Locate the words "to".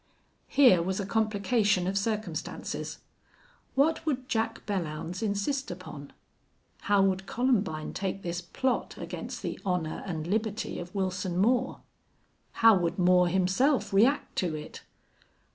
14.37-14.55